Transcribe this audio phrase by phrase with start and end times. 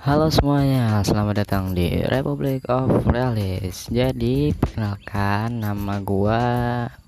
[0.00, 3.84] Halo semuanya, selamat datang di Republic of Realis.
[3.92, 6.40] Jadi, perkenalkan nama gua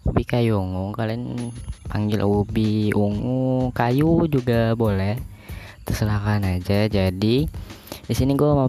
[0.04, 0.92] Ubi Kayungu.
[0.92, 1.49] Kalian
[1.88, 5.17] panggil Ubi Ungu, Kayu juga boleh.
[5.88, 6.85] Terserah kalian aja.
[6.85, 7.49] Jadi,
[8.04, 8.69] di sini gua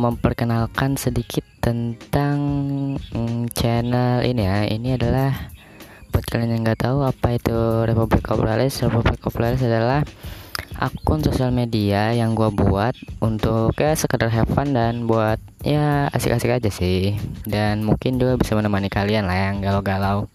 [0.00, 2.40] memperkenalkan sedikit tentang
[2.96, 4.64] mm, channel ini ya.
[4.72, 5.52] Ini adalah
[6.16, 8.80] buat kalian yang nggak tahu apa itu Republic of Realis.
[8.80, 10.00] Republic of Realis adalah
[10.78, 16.50] akun sosial media yang gue buat untuk ya sekedar have fun dan buat ya asik-asik
[16.50, 17.16] aja sih.
[17.46, 20.26] Dan mungkin juga bisa menemani kalian lah yang galau-galau.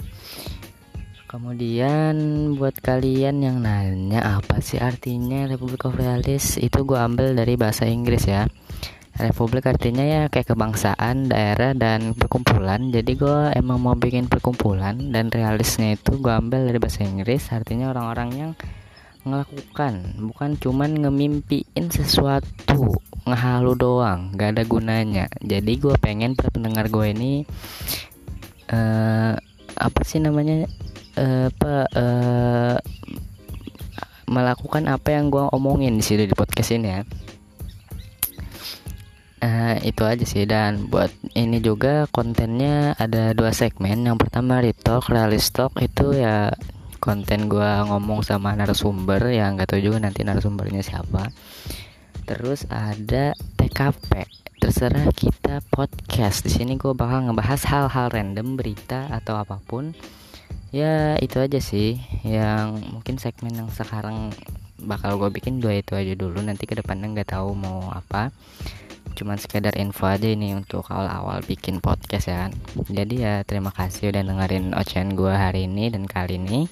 [1.30, 2.18] Kemudian
[2.58, 7.86] buat kalian yang nanya apa sih artinya Republik of Realis itu gue ambil dari bahasa
[7.86, 8.50] Inggris ya.
[9.20, 12.88] Republik artinya ya kayak kebangsaan, daerah, dan perkumpulan.
[12.88, 17.52] Jadi gue emang mau bikin perkumpulan Dan realisnya itu gue ambil dari bahasa Inggris.
[17.52, 18.52] Artinya orang-orang yang
[19.28, 25.26] ngelakukan bukan cuman ngemimpiin sesuatu ngehalu doang gak ada gunanya.
[25.44, 27.34] Jadi gue pengen pendengar gue ini
[28.72, 29.34] uh,
[29.78, 30.66] apa sih namanya
[31.20, 32.78] uh, apa uh,
[34.30, 37.02] melakukan apa yang gue omongin di sini di podcast ini ya.
[39.40, 44.04] Uh, itu aja sih dan buat ini juga kontennya ada dua segmen.
[44.04, 46.52] Yang pertama retalk realis talk itu ya
[47.00, 51.32] konten gue ngomong sama narasumber yang gak tahu juga nanti narasumbernya siapa.
[52.28, 54.28] Terus ada TKP
[54.60, 56.44] terserah kita podcast.
[56.46, 59.96] Di sini gue bakal ngebahas hal-hal random berita atau apa pun.
[60.70, 64.30] Ya itu aja sih yang mungkin segmen yang sekarang
[64.78, 66.44] bakal gue bikin dua itu aja dulu.
[66.44, 68.30] Nanti ke depannya nggak tahu mau apa
[69.20, 72.52] cuman sekedar info aja ini untuk awal-awal bikin podcast ya kan.
[72.88, 76.72] Jadi ya terima kasih udah dengerin ocehan gue hari ini dan kali ini.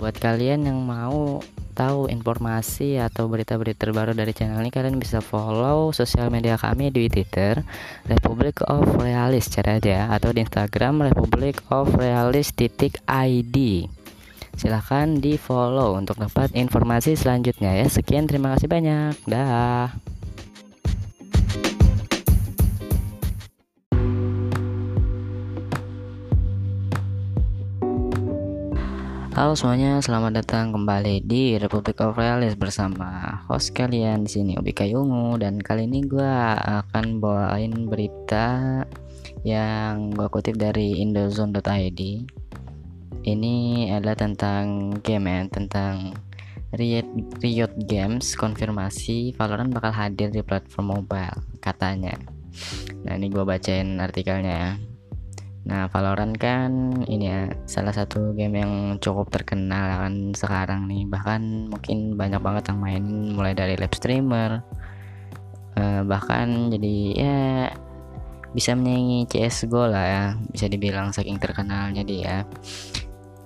[0.00, 1.44] Buat kalian yang mau
[1.76, 7.08] tahu informasi atau berita-berita terbaru dari channel ini kalian bisa follow sosial media kami di
[7.08, 7.60] Twitter
[8.08, 13.88] Republic of Realis cara aja atau di Instagram Republic of Realis titik ID
[14.60, 17.86] silahkan di follow untuk dapat informasi selanjutnya ya.
[17.88, 19.16] Sekian terima kasih banyak.
[19.24, 19.88] Dah
[29.30, 34.74] Halo semuanya, selamat datang kembali di Republic of Realis bersama host kalian di sini Obi
[34.74, 36.34] Kayungu dan kali ini gue
[36.66, 38.82] akan bawain berita
[39.46, 42.00] yang gue kutip dari indozone.id.
[43.22, 43.56] Ini
[43.94, 46.10] adalah tentang game ya, tentang
[46.74, 47.06] Riot,
[47.38, 52.18] Riot Games konfirmasi Valorant bakal hadir di platform mobile katanya.
[53.06, 54.89] Nah ini gue bacain artikelnya ya.
[55.60, 61.04] Nah, Valorant kan ini ya salah satu game yang cukup terkenal kan sekarang nih.
[61.04, 63.04] Bahkan mungkin banyak banget yang main
[63.36, 64.64] mulai dari live streamer
[65.76, 67.38] uh, bahkan jadi ya
[68.50, 72.42] bisa menyaingi CS:GO lah ya, bisa dibilang saking terkenalnya dia.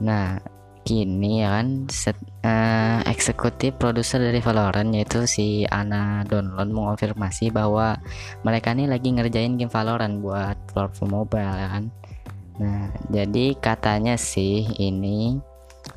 [0.00, 0.40] Nah,
[0.84, 2.14] kini ya kan set,
[2.44, 7.96] uh, eksekutif produser dari Valorant yaitu si Ana Download mengonfirmasi bahwa
[8.44, 11.88] mereka ini lagi ngerjain game Valorant buat platform mobile ya kan
[12.54, 15.42] Nah, jadi katanya sih ini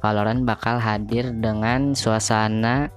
[0.01, 2.91] Valorant bakal hadir dengan suasana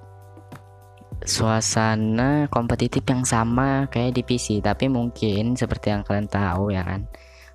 [1.20, 7.04] suasana kompetitif yang sama kayak di PC, tapi mungkin seperti yang kalian tahu ya kan.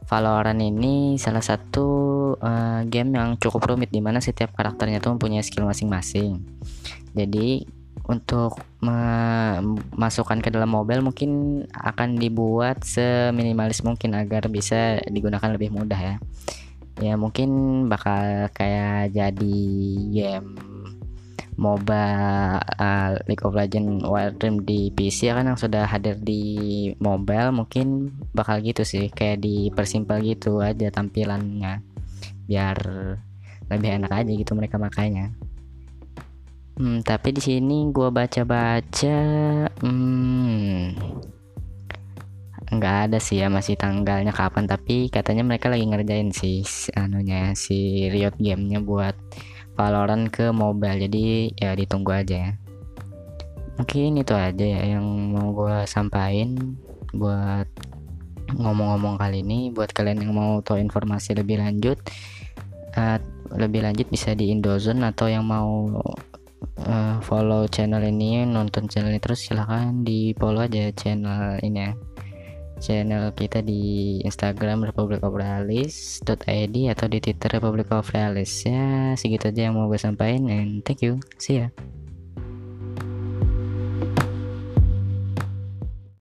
[0.06, 2.05] Valorant ini salah satu
[2.40, 6.42] uh, game yang cukup rumit di mana setiap karakternya tuh mempunyai skill masing-masing.
[7.16, 7.66] Jadi
[8.06, 15.98] untuk memasukkan ke dalam mobile mungkin akan dibuat seminimalis mungkin agar bisa digunakan lebih mudah
[15.98, 16.16] ya
[17.02, 17.50] ya mungkin
[17.92, 19.60] bakal kayak jadi
[20.14, 20.56] game
[21.56, 22.08] MOBA
[22.60, 27.56] uh, League of Legends Wild Dream di PC ya kan yang sudah hadir di mobile
[27.56, 31.80] mungkin bakal gitu sih kayak dipersimpel gitu aja tampilannya
[32.46, 32.78] biar
[33.66, 35.34] lebih enak aja gitu mereka makanya
[36.76, 39.20] Hmm, tapi di sini gue baca-baca,
[39.80, 40.92] hmm,
[42.68, 44.68] nggak ada sih ya masih tanggalnya kapan.
[44.68, 46.68] Tapi katanya mereka lagi ngerjain sih,
[47.00, 49.16] anunya si Riot gamenya buat
[49.80, 51.00] Valorant ke mobile.
[51.08, 52.52] Jadi ya ditunggu aja ya.
[53.80, 56.76] Mungkin itu aja ya yang mau gue sampaikan
[57.16, 57.72] buat
[58.52, 59.72] ngomong-ngomong kali ini.
[59.72, 62.04] Buat kalian yang mau tahu informasi lebih lanjut,
[62.98, 63.18] uh,
[63.56, 66.02] lebih lanjut bisa di Indozone atau yang mau
[66.84, 71.94] uh, follow channel ini nonton channel ini terus silahkan di follow aja channel ini ya.
[72.76, 78.52] Channel kita di Instagram Republic of Realis.id atau di Twitter Republic of Realis.
[78.68, 81.16] Ya segitu aja yang mau gue sampaikan and thank you.
[81.40, 81.72] See ya